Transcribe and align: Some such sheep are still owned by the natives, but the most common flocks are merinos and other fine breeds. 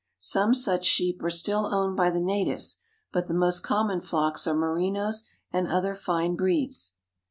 Some 0.17 0.55
such 0.55 0.83
sheep 0.83 1.21
are 1.21 1.29
still 1.29 1.67
owned 1.71 1.95
by 1.95 2.09
the 2.09 2.19
natives, 2.19 2.77
but 3.11 3.27
the 3.27 3.35
most 3.35 3.59
common 3.59 4.01
flocks 4.01 4.47
are 4.47 4.55
merinos 4.55 5.25
and 5.53 5.67
other 5.67 5.93
fine 5.93 6.33
breeds. 6.35 6.93